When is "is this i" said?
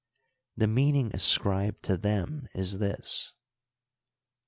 2.55-3.37